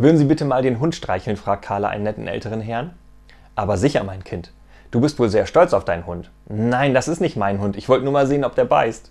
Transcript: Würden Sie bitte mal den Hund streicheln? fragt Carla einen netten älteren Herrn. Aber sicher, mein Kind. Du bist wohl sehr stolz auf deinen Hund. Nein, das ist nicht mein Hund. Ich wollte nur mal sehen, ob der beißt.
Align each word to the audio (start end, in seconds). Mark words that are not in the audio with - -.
Würden 0.00 0.16
Sie 0.16 0.26
bitte 0.26 0.44
mal 0.44 0.62
den 0.62 0.78
Hund 0.78 0.94
streicheln? 0.94 1.36
fragt 1.36 1.64
Carla 1.64 1.88
einen 1.88 2.04
netten 2.04 2.28
älteren 2.28 2.60
Herrn. 2.60 2.94
Aber 3.56 3.76
sicher, 3.76 4.04
mein 4.04 4.22
Kind. 4.22 4.52
Du 4.92 5.00
bist 5.00 5.18
wohl 5.18 5.28
sehr 5.28 5.44
stolz 5.44 5.72
auf 5.74 5.84
deinen 5.84 6.06
Hund. 6.06 6.30
Nein, 6.46 6.94
das 6.94 7.08
ist 7.08 7.20
nicht 7.20 7.36
mein 7.36 7.60
Hund. 7.60 7.76
Ich 7.76 7.88
wollte 7.88 8.04
nur 8.04 8.12
mal 8.12 8.28
sehen, 8.28 8.44
ob 8.44 8.54
der 8.54 8.64
beißt. 8.64 9.10